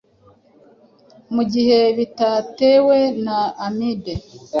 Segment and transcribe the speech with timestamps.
[1.33, 4.13] mu gihe bitatewe na amibe